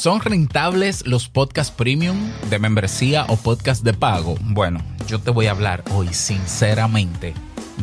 [0.00, 2.16] ¿Son rentables los podcasts premium
[2.48, 4.34] de membresía o podcast de pago?
[4.40, 7.34] Bueno, yo te voy a hablar hoy sinceramente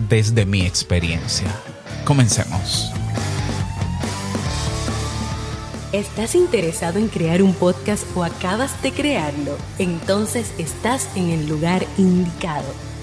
[0.10, 1.46] desde mi experiencia.
[2.06, 2.92] Comencemos.
[5.92, 9.56] ¿Estás interesado en crear un podcast o acabas de crearlo?
[9.78, 12.66] Entonces estás en el lugar indicado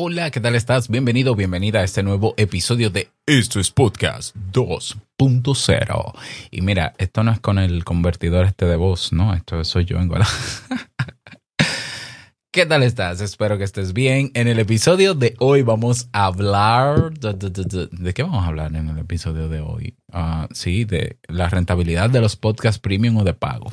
[0.00, 0.88] Hola, ¿qué tal estás?
[0.88, 6.14] Bienvenido, bienvenida a este nuevo episodio de Esto es Podcast 2.0.
[6.52, 9.34] Y mira, esto no es con el convertidor este de voz, ¿no?
[9.34, 10.08] Esto soy yo en
[12.52, 13.20] ¿Qué tal estás?
[13.20, 14.30] Espero que estés bien.
[14.34, 17.18] En el episodio de hoy vamos a hablar...
[17.18, 19.96] ¿De, qué vamos a hablar en el episodio de hoy?
[20.12, 23.72] Ah, sí, de la rentabilidad de los podcasts premium o de pago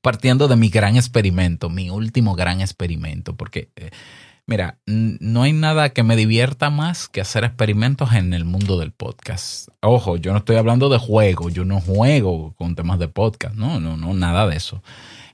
[0.00, 3.90] partiendo de mi gran experimento, mi último gran experimento, porque eh,
[4.48, 8.92] Mira, no hay nada que me divierta más que hacer experimentos en el mundo del
[8.92, 9.68] podcast.
[9.82, 13.78] Ojo, yo no estoy hablando de juego, yo no juego con temas de podcast, no,
[13.78, 14.82] no, no, nada de eso.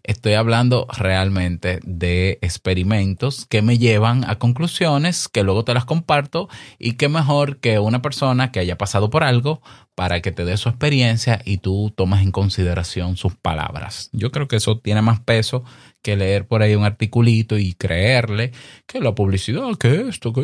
[0.02, 6.48] Estoy hablando realmente de experimentos que me llevan a conclusiones que luego te las comparto
[6.80, 9.62] y que mejor que una persona que haya pasado por algo
[9.94, 14.10] para que te dé su experiencia y tú tomes en consideración sus palabras.
[14.12, 15.62] Yo creo que eso tiene más peso
[16.04, 18.52] que leer por ahí un articulito y creerle
[18.86, 20.42] que la publicidad, que esto, que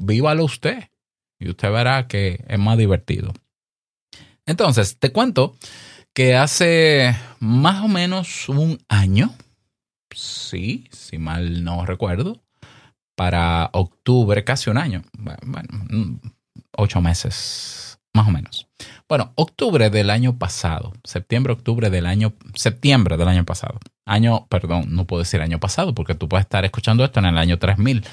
[0.00, 0.90] vívalo usted
[1.40, 3.32] y usted verá que es más divertido.
[4.44, 5.56] Entonces, te cuento
[6.12, 9.34] que hace más o menos un año,
[10.14, 12.42] sí, si mal no recuerdo,
[13.16, 16.16] para octubre, casi un año, bueno, mm,
[16.76, 18.68] ocho meses, más o menos.
[19.08, 23.78] Bueno, octubre del año pasado, septiembre, octubre del año, septiembre del año pasado.
[24.08, 27.38] Año, perdón, no puedo decir año pasado porque tú puedes estar escuchando esto en el
[27.38, 28.04] año 3000.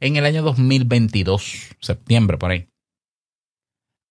[0.00, 2.68] En el año 2022, septiembre por ahí.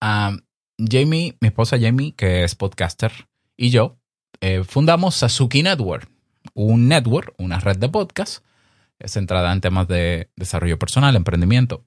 [0.02, 0.38] Ah,
[0.78, 3.12] Jamie, mi esposa Jamie, que es podcaster,
[3.58, 3.98] y yo
[4.42, 6.10] eh, fundamos Sasuki Network,
[6.54, 8.44] un network, una red de podcast
[9.04, 11.86] centrada en temas de desarrollo personal, emprendimiento.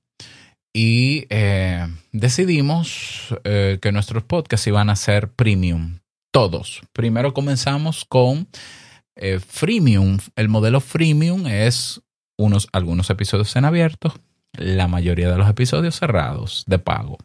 [0.73, 6.01] Y eh, decidimos eh, que nuestros podcasts iban a ser premium,
[6.31, 6.83] todos.
[6.93, 8.49] Primero comenzamos con
[9.47, 10.19] freemium.
[10.37, 12.01] El modelo freemium es
[12.39, 14.15] unos, algunos episodios en abierto,
[14.53, 17.19] la mayoría de los episodios cerrados, de pago.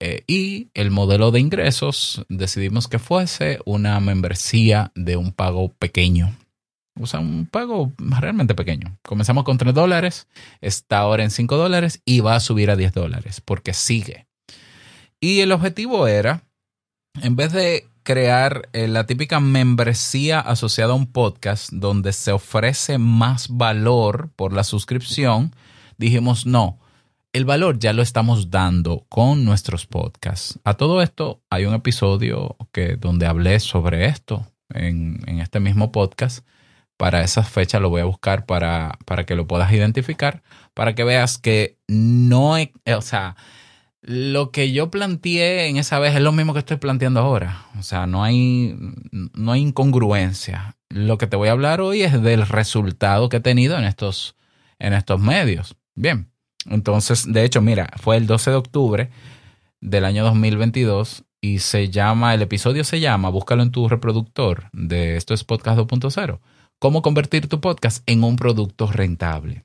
[0.00, 6.36] Eh, y el modelo de ingresos decidimos que fuese una membresía de un pago pequeño.
[7.00, 8.98] O sea, un pago realmente pequeño.
[9.02, 10.28] Comenzamos con 3 dólares,
[10.60, 14.26] está ahora en 5 dólares y va a subir a 10 dólares porque sigue.
[15.20, 16.44] Y el objetivo era,
[17.20, 22.96] en vez de crear eh, la típica membresía asociada a un podcast donde se ofrece
[22.96, 25.54] más valor por la suscripción,
[25.98, 26.78] dijimos no
[27.34, 30.58] el valor ya lo estamos dando con nuestros podcasts.
[30.64, 36.46] A todo esto hay un episodio que, donde hablé sobre esto en, este mismo podcast.
[36.96, 40.42] Para esa fecha lo voy a buscar para, para que lo puedas identificar,
[40.72, 43.36] para que veas que no, o sea,
[44.02, 47.66] lo que yo planteé en esa vez es lo mismo que estoy planteando ahora.
[47.78, 48.76] O sea, no hay,
[49.10, 50.76] no hay incongruencia.
[50.88, 54.36] Lo que te voy a hablar hoy es del resultado que he tenido en estos,
[54.78, 55.76] en estos medios.
[55.94, 56.30] Bien.
[56.66, 59.10] Entonces, de hecho, mira, fue el 12 de octubre
[59.80, 65.16] del año 2022 y se llama, el episodio se llama, búscalo en tu reproductor de
[65.16, 66.40] esto es podcast 2.0,
[66.78, 69.64] cómo convertir tu podcast en un producto rentable.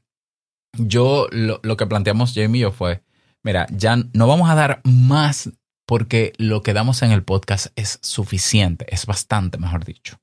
[0.77, 3.01] Yo, lo, lo que planteamos Jamie y yo fue,
[3.43, 5.51] mira, ya no vamos a dar más
[5.85, 10.19] porque lo que damos en el podcast es suficiente, es bastante, mejor dicho.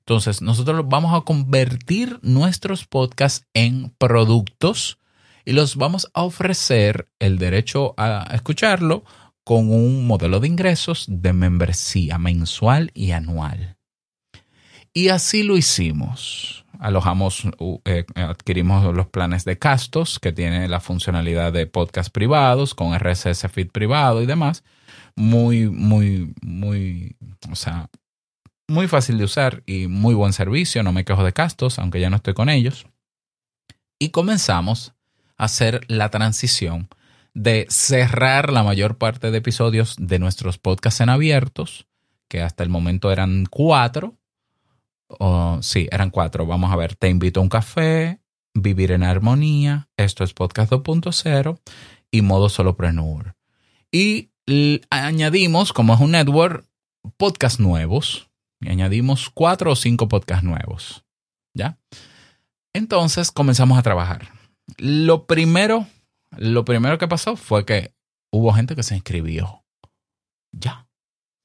[0.00, 4.98] Entonces, nosotros vamos a convertir nuestros podcasts en productos
[5.44, 9.04] y los vamos a ofrecer el derecho a escucharlo
[9.44, 13.76] con un modelo de ingresos de membresía mensual y anual.
[14.92, 16.64] Y así lo hicimos.
[16.80, 17.48] Alojamos,
[17.84, 23.48] eh, adquirimos los planes de Castos, que tiene la funcionalidad de podcast privados, con RSS
[23.48, 24.64] feed privado y demás.
[25.14, 27.16] Muy, muy, muy,
[27.50, 27.88] o sea,
[28.68, 30.82] muy fácil de usar y muy buen servicio.
[30.82, 32.86] No me quejo de Castos, aunque ya no estoy con ellos.
[33.98, 34.92] Y comenzamos
[35.36, 36.88] hacer la transición
[37.34, 41.86] de cerrar la mayor parte de episodios de nuestros podcasts en abiertos,
[42.28, 44.14] que hasta el momento eran cuatro.
[45.60, 46.46] Sí, eran cuatro.
[46.46, 48.20] Vamos a ver, te invito a un café,
[48.54, 51.60] vivir en armonía, esto es podcast 2.0
[52.10, 53.34] y modo solopreneur.
[53.92, 54.30] Y
[54.90, 56.66] añadimos, como es un network,
[57.16, 58.28] podcast nuevos.
[58.60, 61.04] Y añadimos cuatro o cinco podcasts nuevos.
[61.54, 61.78] ¿Ya?
[62.74, 64.28] Entonces comenzamos a trabajar.
[64.78, 65.86] Lo primero,
[66.36, 67.94] lo primero que pasó fue que
[68.32, 69.64] hubo gente que se inscribió.
[70.52, 70.86] Ya.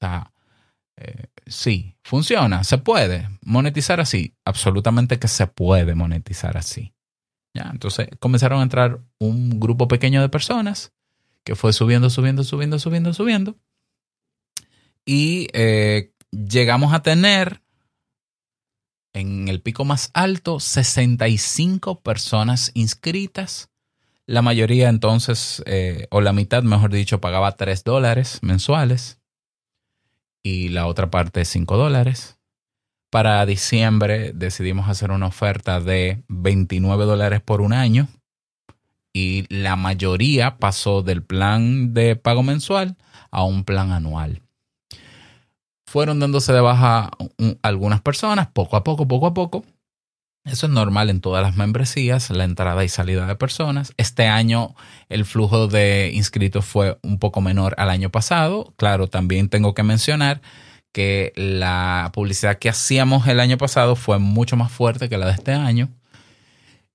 [0.00, 0.31] O sea,
[1.46, 4.34] sí, funciona, se puede monetizar así.
[4.44, 6.94] Absolutamente que se puede monetizar así.
[7.54, 10.92] Ya, entonces comenzaron a entrar un grupo pequeño de personas
[11.44, 13.58] que fue subiendo, subiendo, subiendo, subiendo, subiendo.
[15.04, 17.62] Y eh, llegamos a tener
[19.12, 23.70] en el pico más alto 65 personas inscritas.
[24.26, 29.21] La mayoría entonces, eh, o la mitad, mejor dicho, pagaba 3 dólares mensuales
[30.42, 32.38] y la otra parte 5 dólares.
[33.10, 38.08] Para diciembre decidimos hacer una oferta de 29 dólares por un año
[39.12, 42.96] y la mayoría pasó del plan de pago mensual
[43.30, 44.42] a un plan anual.
[45.86, 47.10] Fueron dándose de baja
[47.60, 49.64] algunas personas, poco a poco, poco a poco.
[50.44, 53.92] Eso es normal en todas las membresías, la entrada y salida de personas.
[53.96, 54.74] Este año
[55.08, 58.74] el flujo de inscritos fue un poco menor al año pasado.
[58.76, 60.42] Claro, también tengo que mencionar
[60.92, 65.32] que la publicidad que hacíamos el año pasado fue mucho más fuerte que la de
[65.32, 65.90] este año.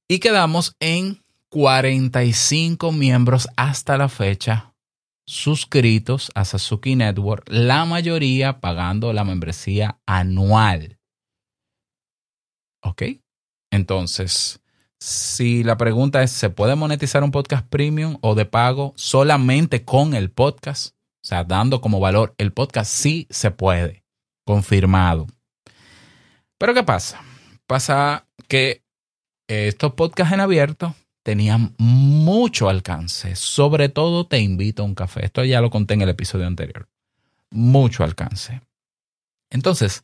[0.10, 4.74] Y quedamos en 45 miembros hasta la fecha
[5.26, 11.00] suscritos a Sasuke Network, la mayoría pagando la membresía anual.
[12.82, 13.04] ¿Ok?
[13.72, 14.62] Entonces,
[15.00, 20.14] si la pregunta es, ¿se puede monetizar un podcast premium o de pago solamente con
[20.14, 20.96] el podcast?
[21.24, 24.04] O sea, dando como valor el podcast, sí se puede.
[24.46, 25.28] Confirmado.
[26.58, 27.22] Pero ¿qué pasa?
[27.68, 28.84] Pasa que
[29.48, 33.36] estos podcasts en abierto tenían mucho alcance.
[33.36, 35.26] Sobre todo te invito a un café.
[35.26, 36.88] Esto ya lo conté en el episodio anterior.
[37.52, 38.62] Mucho alcance.
[39.50, 40.04] Entonces,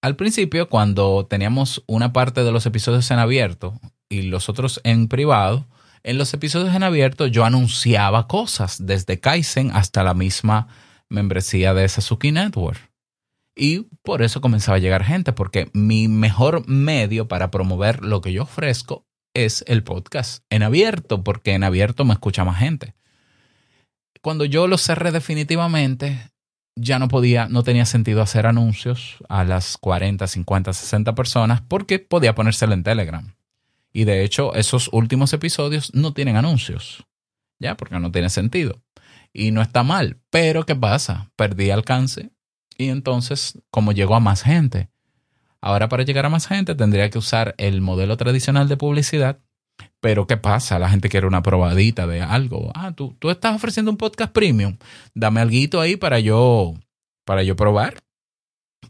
[0.00, 5.08] al principio, cuando teníamos una parte de los episodios en abierto y los otros en
[5.08, 5.66] privado,
[6.04, 10.68] en los episodios en abierto yo anunciaba cosas, desde Kaizen hasta la misma
[11.08, 12.78] membresía de Sasuke Network.
[13.56, 18.32] Y por eso comenzaba a llegar gente, porque mi mejor medio para promover lo que
[18.32, 19.04] yo ofrezco
[19.34, 22.94] es el podcast en abierto, porque en abierto me escucha más gente.
[24.22, 26.30] Cuando yo lo cerré definitivamente,
[26.78, 31.98] ya no podía, no tenía sentido hacer anuncios a las 40, 50, 60 personas porque
[31.98, 33.34] podía ponérselo en Telegram.
[33.92, 37.04] Y de hecho, esos últimos episodios no tienen anuncios,
[37.58, 38.82] ya, porque no tiene sentido.
[39.32, 41.30] Y no está mal, pero ¿qué pasa?
[41.36, 42.30] Perdí alcance
[42.76, 44.88] y entonces, como llegó a más gente,
[45.60, 49.40] Ahora para llegar a más gente tendría que usar el modelo tradicional de publicidad.
[50.00, 50.78] Pero ¿qué pasa?
[50.78, 52.70] La gente quiere una probadita de algo.
[52.74, 54.76] Ah, tú, tú estás ofreciendo un podcast premium.
[55.14, 56.74] Dame algo ahí para yo,
[57.24, 57.98] para yo probar.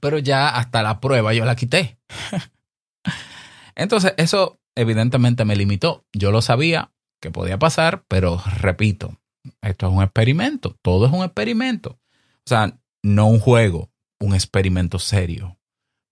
[0.00, 1.98] Pero ya hasta la prueba yo la quité.
[3.74, 6.04] Entonces, eso evidentemente me limitó.
[6.12, 9.16] Yo lo sabía que podía pasar, pero repito,
[9.62, 10.76] esto es un experimento.
[10.82, 11.98] Todo es un experimento.
[12.44, 13.90] O sea, no un juego,
[14.20, 15.58] un experimento serio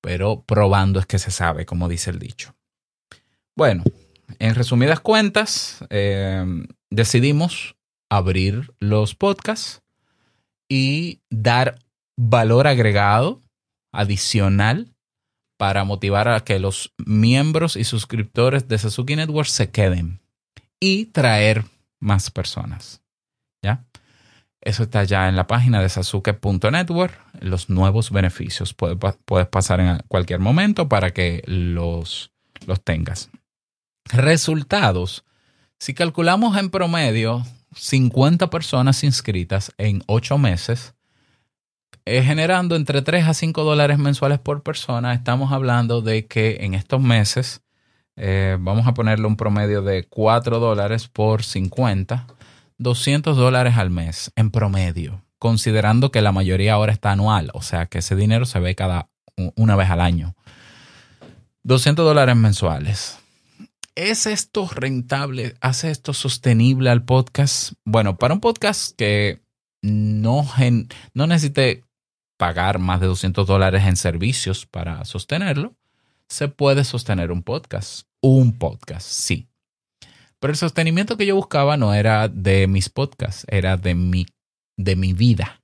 [0.07, 2.55] pero probando es que se sabe, como dice el dicho.
[3.57, 3.83] Bueno,
[4.39, 6.45] en resumidas cuentas, eh,
[6.91, 7.77] decidimos
[8.11, 9.83] abrir los podcasts
[10.69, 11.79] y dar
[12.17, 13.43] valor agregado
[13.93, 14.93] adicional
[15.59, 20.21] para motivar a que los miembros y suscriptores de Sasuke Network se queden
[20.81, 21.65] y traer
[21.99, 23.03] más personas.
[23.63, 23.85] ¿Ya?
[24.61, 28.75] Eso está ya en la página de sasuke.network, los nuevos beneficios.
[28.75, 32.33] Puedes, puedes, pasar en cualquier momento para que los,
[32.67, 33.31] los tengas.
[34.09, 35.25] Resultados.
[35.79, 37.45] Si calculamos en promedio
[37.75, 40.95] 50 personas inscritas en 8 meses,
[42.05, 46.75] eh, generando entre 3 a 5 dólares mensuales por persona, estamos hablando de que en
[46.75, 47.63] estos meses,
[48.17, 52.27] eh, vamos a ponerle un promedio de 4 dólares por 50
[52.79, 57.87] 200 dólares al mes en promedio, considerando que la mayoría ahora está anual, o sea
[57.87, 59.09] que ese dinero se ve cada
[59.55, 60.35] una vez al año.
[61.63, 63.19] 200 dólares mensuales.
[63.97, 65.55] ¿Es esto rentable?
[65.63, 67.73] ¿Hace esto sostenible al podcast?
[67.87, 69.41] Bueno, para un podcast que
[69.81, 70.47] no,
[71.15, 71.83] no necesite
[72.37, 75.77] pagar más de 200 dólares en servicios para sostenerlo,
[76.29, 78.07] se puede sostener un podcast.
[78.21, 79.49] Un podcast, sí.
[80.41, 84.27] Pero el sostenimiento que yo buscaba no era de mis podcasts, era de mi,
[84.77, 85.63] de mi vida.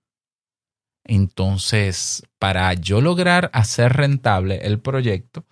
[1.04, 5.44] Entonces, para yo lograr hacer rentable el proyecto,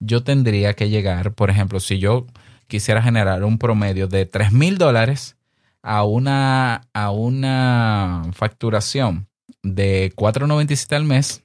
[0.00, 2.26] yo tendría que llegar, por ejemplo, si yo
[2.66, 5.36] quisiera generar un promedio de 3 mil dólares
[5.82, 9.28] a una, a una facturación
[9.62, 11.42] de 4.97 al mes,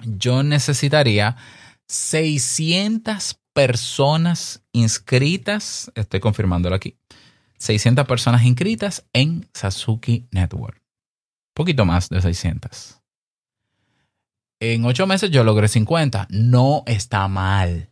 [0.00, 1.36] yo necesitaría
[1.88, 6.96] 600 personas inscritas, estoy confirmándolo aquí,
[7.58, 10.85] 600 personas inscritas en Sasuki Network.
[11.56, 13.00] Poquito más de 600.
[14.60, 16.26] En ocho meses yo logré 50.
[16.28, 17.90] No está mal,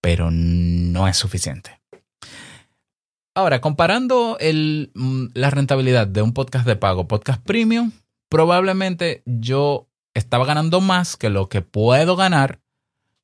[0.00, 1.80] pero no es suficiente.
[3.34, 7.90] Ahora, comparando el, mm, la rentabilidad de un podcast de pago, podcast premium,
[8.28, 12.60] probablemente yo estaba ganando más que lo que puedo ganar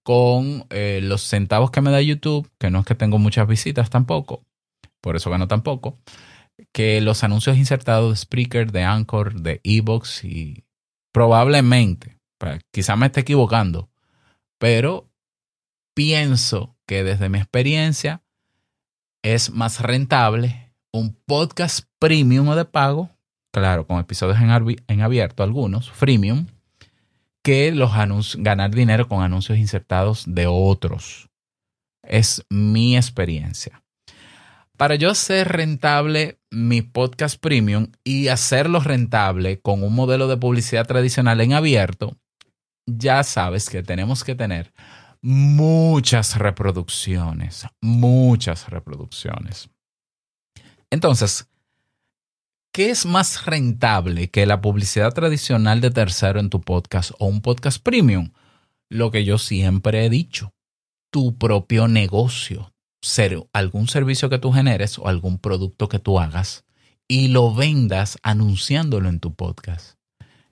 [0.02, 3.90] con eh, los centavos que me da YouTube, que no es que tengo muchas visitas
[3.90, 4.44] tampoco,
[5.00, 5.98] por eso gano tampoco,
[6.72, 10.64] que los anuncios insertados de Spreaker, de Anchor, de Evox y
[11.12, 12.18] probablemente,
[12.72, 13.90] quizá me esté equivocando,
[14.58, 15.10] pero
[15.94, 18.22] pienso que desde mi experiencia
[19.22, 23.10] es más rentable un podcast premium o de pago,
[23.52, 26.46] claro, con episodios en, abierto algunos, freemium,
[27.42, 27.92] que los
[28.38, 31.28] ganar dinero con anuncios insertados de otros.
[32.02, 33.82] Es mi experiencia.
[34.76, 40.86] Para yo hacer rentable mi podcast premium y hacerlo rentable con un modelo de publicidad
[40.86, 42.18] tradicional en abierto,
[42.84, 44.74] ya sabes que tenemos que tener
[45.22, 49.70] muchas reproducciones, muchas reproducciones.
[50.90, 51.48] Entonces,
[52.70, 57.40] ¿qué es más rentable que la publicidad tradicional de tercero en tu podcast o un
[57.40, 58.32] podcast premium?
[58.90, 60.52] Lo que yo siempre he dicho,
[61.10, 62.75] tu propio negocio,
[63.06, 66.64] ser algún servicio que tú generes o algún producto que tú hagas
[67.08, 69.96] y lo vendas anunciándolo en tu podcast.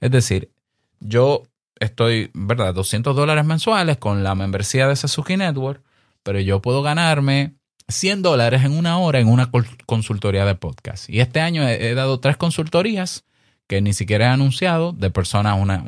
[0.00, 0.52] Es decir,
[1.00, 1.42] yo
[1.80, 2.75] estoy, ¿verdad?
[2.75, 5.82] 200 dólares mensuales con la membresía de Sasuke Network,
[6.23, 7.54] pero yo puedo ganarme
[7.88, 9.50] 100 dólares en una hora en una
[9.87, 11.11] consultoría de podcast.
[11.11, 13.25] Y este año he, dado tres consultorías
[13.66, 15.84] que ni siquiera he anunciado, de personas, una,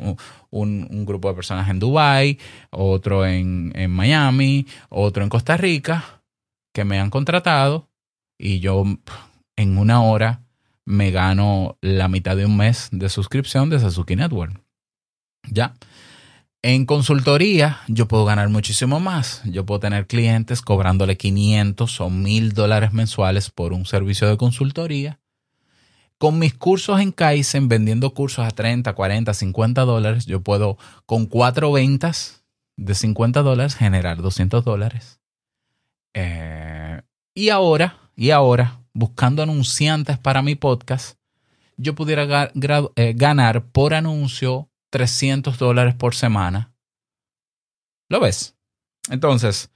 [0.49, 2.39] un, grupo de personas en Dubai,
[2.71, 6.16] otro en, en Miami, otro en Costa Rica,
[6.77, 7.89] que me han contratado
[8.37, 8.83] y yo
[9.55, 10.43] en una hora
[10.85, 14.61] me gano la mitad de un mes de suscripción de Sasuke Network.
[15.49, 15.73] ¿Ya?
[16.61, 19.41] En consultoría yo puedo ganar muchísimo más.
[19.45, 25.19] Yo puedo tener clientes cobrándole 500 o 1000 dólares mensuales por un servicio de consultoría.
[26.19, 31.25] Con mis cursos en Kaizen, vendiendo cursos a 30, 40, 50 dólares, yo puedo con
[31.25, 32.43] cuatro ventas
[32.75, 35.17] de 50 dólares generar 200 dólares.
[36.19, 36.99] Eh,
[37.35, 41.19] y ahora, y ahora, buscando anunciantes para mi podcast,
[41.77, 42.51] yo pudiera
[42.95, 46.73] eh, ganar por anuncio 300 dólares por semana.
[48.09, 48.55] ¿Lo ves?
[49.11, 49.69] Entonces,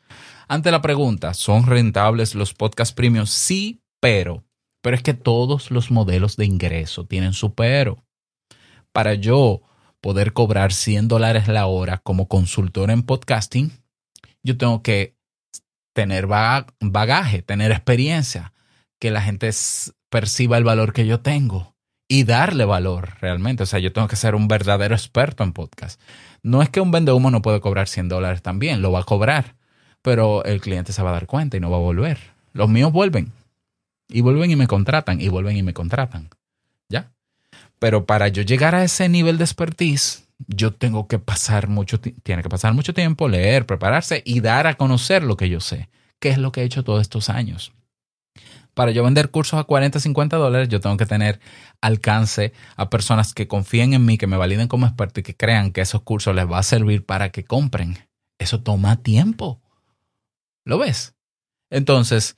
[0.48, 3.28] ante la pregunta, ¿son rentables los podcast premium?
[3.28, 4.44] Sí, pero.
[4.82, 8.04] Pero es que todos los modelos de ingreso tienen su pero.
[8.92, 9.62] Para yo
[10.02, 13.72] poder cobrar 100 dólares la hora como consultor en podcasting,
[14.42, 15.21] yo tengo que
[15.94, 18.54] tener bagaje, tener experiencia,
[19.00, 19.50] que la gente
[20.10, 21.76] perciba el valor que yo tengo
[22.08, 23.64] y darle valor realmente.
[23.64, 26.00] O sea, yo tengo que ser un verdadero experto en podcast.
[26.44, 29.04] No es que un vende humo no puede cobrar 100 dólares también, lo va a
[29.04, 29.56] cobrar,
[30.02, 32.20] pero el cliente se va a dar cuenta y no va a volver.
[32.54, 33.32] Los míos vuelven
[34.10, 36.30] y vuelven y me contratan y vuelven y me contratan.
[36.90, 37.12] ¿Ya?
[37.80, 42.44] Pero para yo llegar a ese nivel de expertise, yo tengo que pasar mucho, tiene
[42.44, 46.30] que pasar mucho tiempo, leer, prepararse y dar a conocer lo que yo sé, que
[46.30, 47.74] es lo que he hecho todos estos años
[48.74, 51.40] para yo vender cursos a 40, 50 dólares, yo tengo que tener
[51.82, 55.72] alcance a personas que confíen en mí, que me validen como experto y que crean
[55.72, 57.98] que esos cursos les va a servir para que compren.
[58.40, 59.62] Eso toma tiempo.
[60.66, 61.16] ¿Lo ves?
[61.70, 62.38] Entonces,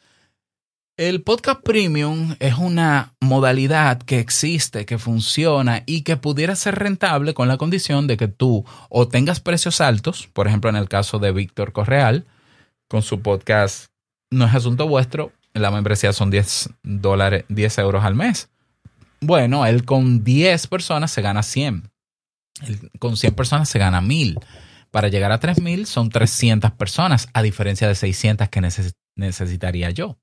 [0.97, 7.33] el podcast premium es una modalidad que existe, que funciona y que pudiera ser rentable
[7.33, 11.17] con la condición de que tú o tengas precios altos, por ejemplo en el caso
[11.17, 12.25] de Víctor Correal,
[12.88, 13.88] con su podcast
[14.29, 18.50] No es asunto vuestro, la membresía son 10 dólares, 10 euros al mes.
[19.19, 21.89] Bueno, él con 10 personas se gana 100.
[23.00, 24.39] con 100 personas se gana 1000.
[24.91, 28.62] Para llegar a 3000 son 300 personas, a diferencia de 600 que
[29.15, 30.19] necesitaría yo.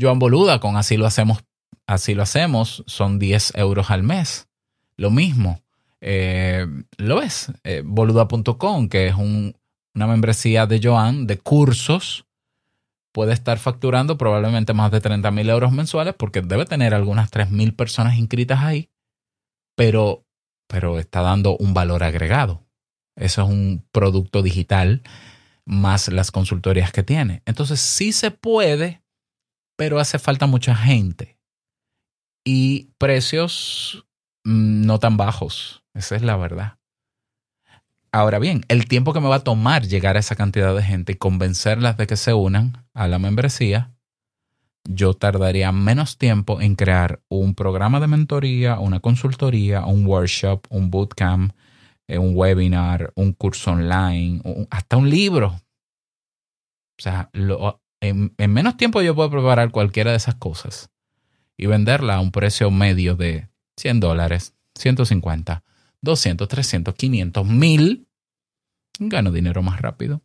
[0.00, 1.44] Joan Boluda, con así lo hacemos,
[1.86, 4.48] así lo hacemos, son 10 euros al mes.
[4.96, 5.62] Lo mismo.
[6.00, 6.66] Eh,
[6.96, 7.52] ¿Lo ves?
[7.64, 12.26] Eh, boluda.com, que es una membresía de Joan de cursos
[13.12, 17.50] puede estar facturando probablemente más de 30 mil euros mensuales porque debe tener algunas 3
[17.50, 18.90] mil personas inscritas ahí,
[19.76, 20.24] pero
[20.68, 22.64] pero está dando un valor agregado.
[23.16, 25.02] Eso es un producto digital
[25.64, 27.42] más las consultorías que tiene.
[27.44, 28.99] Entonces sí se puede,
[29.80, 31.38] pero hace falta mucha gente
[32.44, 34.06] y precios
[34.44, 35.82] mm, no tan bajos.
[35.94, 36.76] Esa es la verdad.
[38.12, 41.12] Ahora bien, el tiempo que me va a tomar llegar a esa cantidad de gente
[41.12, 43.94] y convencerlas de que se unan a la membresía,
[44.84, 50.90] yo tardaría menos tiempo en crear un programa de mentoría, una consultoría, un workshop, un
[50.90, 51.54] bootcamp,
[52.06, 55.58] eh, un webinar, un curso online, hasta un libro.
[56.98, 57.30] O sea,
[58.00, 60.90] en, en menos tiempo yo puedo preparar cualquiera de esas cosas
[61.56, 65.62] y venderla a un precio medio de 100 dólares, 150,
[66.00, 68.08] 200, 300, 500, 1000,
[68.98, 70.22] gano dinero más rápido.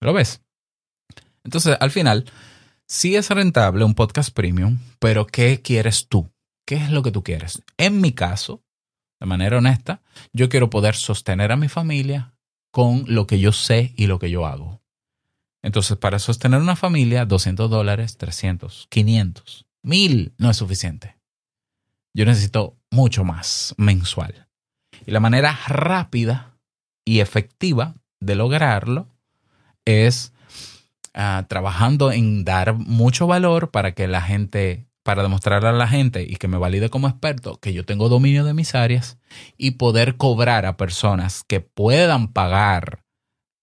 [0.00, 0.42] ¿Lo ves?
[1.44, 2.30] Entonces, al final,
[2.86, 6.32] sí es rentable un podcast premium, pero ¿qué quieres tú?
[6.64, 7.62] ¿Qué es lo que tú quieres?
[7.76, 8.64] En mi caso,
[9.20, 10.02] de manera honesta,
[10.32, 12.34] yo quiero poder sostener a mi familia
[12.72, 14.82] con lo que yo sé y lo que yo hago.
[15.62, 21.16] Entonces, para sostener una familia, 200 dólares, 300, 500 mil no es suficiente.
[22.12, 24.48] Yo necesito mucho más mensual.
[25.06, 26.56] Y la manera rápida
[27.04, 29.08] y efectiva de lograrlo
[29.84, 30.32] es
[31.14, 36.22] ah, trabajando en dar mucho valor para que la gente, para demostrarle a la gente
[36.22, 39.18] y que me valide como experto que yo tengo dominio de mis áreas
[39.56, 43.04] y poder cobrar a personas que puedan pagar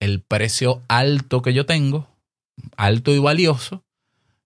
[0.04, 2.08] el precio alto que yo tengo,
[2.78, 3.84] alto y valioso,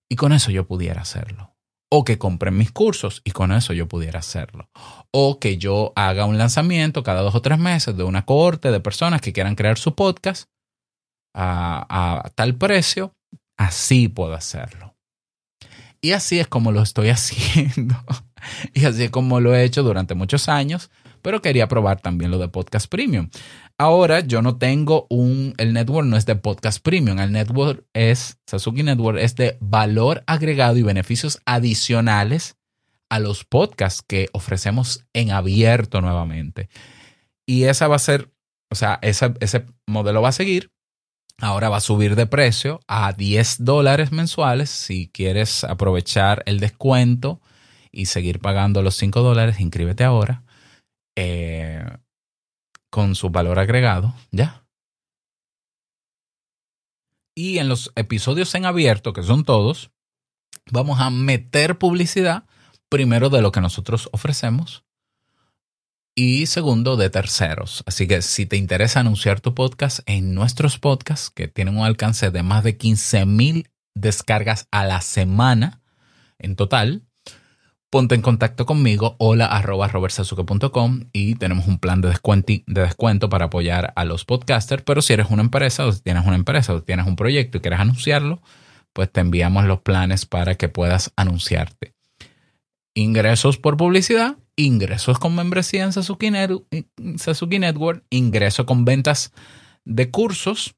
[0.10, 1.58] y con eso yo pudiera hacerlo
[1.90, 4.70] o que compren mis cursos y con eso yo pudiera hacerlo.
[5.12, 8.80] O que yo haga un lanzamiento cada dos o tres meses de una cohorte de
[8.80, 10.50] personas que quieran crear su podcast
[11.34, 13.14] a, a tal precio,
[13.58, 14.96] así puedo hacerlo.
[16.02, 17.96] Y así es como lo estoy haciendo.
[18.74, 20.90] y así es como lo he hecho durante muchos años,
[21.22, 23.30] pero quería probar también lo de podcast premium.
[23.78, 28.40] Ahora yo no tengo un, el network no es de podcast premium, el network es,
[28.48, 32.58] Sasuke Network es de valor agregado y beneficios adicionales
[33.10, 36.70] a los podcasts que ofrecemos en abierto nuevamente.
[37.46, 38.32] Y esa va a ser,
[38.70, 40.72] o sea, ese modelo va a seguir.
[41.40, 44.72] Ahora va a subir de precio a 10 dólares mensuales.
[44.72, 47.40] Si quieres aprovechar el descuento
[47.92, 50.44] y seguir pagando los 5 dólares, inscríbete ahora.
[51.20, 51.84] Eh,
[52.92, 54.68] con su valor agregado, ¿ya?
[57.36, 59.90] Y en los episodios en abierto, que son todos,
[60.72, 62.46] vamos a meter publicidad,
[62.88, 64.86] primero de lo que nosotros ofrecemos
[66.16, 67.84] y segundo de terceros.
[67.88, 72.30] Así que si te interesa anunciar tu podcast en nuestros podcasts, que tienen un alcance
[72.30, 75.82] de más de 15 mil descargas a la semana
[76.38, 77.07] en total,
[77.98, 83.28] ponte en contacto conmigo, hola arroba robertsazuke.com y tenemos un plan de descuento, de descuento
[83.28, 86.76] para apoyar a los podcasters, pero si eres una empresa o si tienes una empresa
[86.76, 88.40] o tienes un proyecto y quieres anunciarlo,
[88.94, 91.96] pues te enviamos los planes para que puedas anunciarte.
[92.94, 96.32] Ingresos por publicidad, ingresos con membresía en Sasuke,
[97.18, 99.34] Sasuke Network, ingresos con ventas
[99.86, 100.76] de cursos,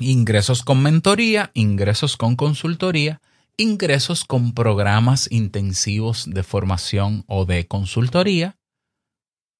[0.00, 3.20] ingresos con mentoría, ingresos con consultoría,
[3.58, 8.56] ingresos con programas intensivos de formación o de consultoría.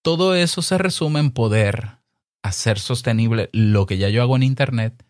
[0.02, 1.98] Todo eso se resume en poder
[2.42, 5.04] hacer sostenible lo que ya yo hago en Internet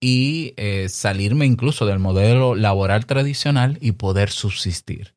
[0.00, 5.14] y eh, salirme incluso del modelo laboral tradicional y poder subsistir.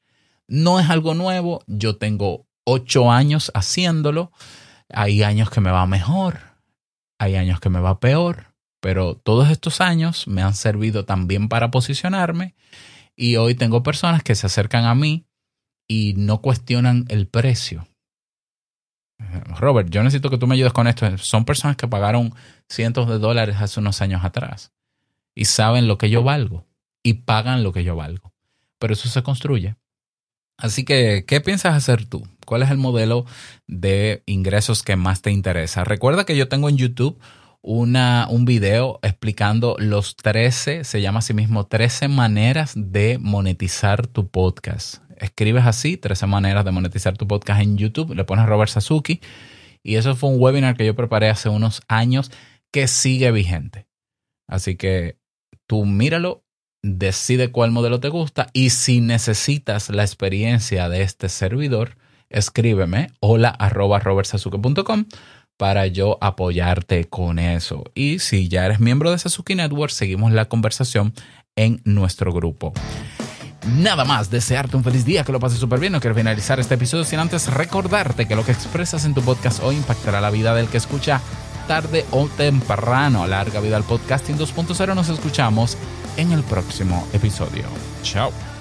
[0.47, 4.31] No es algo nuevo, yo tengo ocho años haciéndolo,
[4.89, 6.39] hay años que me va mejor,
[7.19, 8.47] hay años que me va peor,
[8.81, 12.55] pero todos estos años me han servido también para posicionarme
[13.15, 15.25] y hoy tengo personas que se acercan a mí
[15.87, 17.87] y no cuestionan el precio.
[19.57, 21.17] Robert, yo necesito que tú me ayudes con esto.
[21.17, 22.33] Son personas que pagaron
[22.69, 24.71] cientos de dólares hace unos años atrás
[25.35, 26.65] y saben lo que yo valgo
[27.03, 28.33] y pagan lo que yo valgo.
[28.79, 29.75] Pero eso se construye.
[30.57, 32.27] Así que, ¿qué piensas hacer tú?
[32.45, 33.25] ¿Cuál es el modelo
[33.67, 35.83] de ingresos que más te interesa?
[35.83, 37.19] Recuerda que yo tengo en YouTube
[37.63, 44.27] una, un video explicando los 13, se llama así mismo, 13 maneras de monetizar tu
[44.27, 44.97] podcast.
[45.17, 49.21] Escribes así, 13 maneras de monetizar tu podcast en YouTube, le pones Robert Sasuki
[49.81, 52.31] y eso fue un webinar que yo preparé hace unos años
[52.69, 53.87] que sigue vigente.
[54.45, 55.17] Así que
[55.65, 56.43] tú míralo,
[56.81, 61.95] decide cuál modelo te gusta y si necesitas la experiencia de este servidor,
[62.29, 65.05] escríbeme hola arroba robertsasuke.com
[65.57, 67.83] para yo apoyarte con eso.
[67.95, 71.13] Y si ya eres miembro de Sasuke Network, seguimos la conversación
[71.55, 72.73] en nuestro grupo.
[73.77, 75.93] nada más, desearte un feliz día, que lo pases súper bien.
[75.93, 79.63] No quiero finalizar este episodio sin antes recordarte que lo que expresas en tu podcast
[79.63, 81.21] hoy impactará la vida del que escucha
[81.67, 83.25] tarde o temprano.
[83.27, 84.95] Larga vida al podcasting 2.0.
[84.95, 85.77] Nos escuchamos
[86.17, 87.63] en el próximo episodio.
[88.01, 88.52] Chao.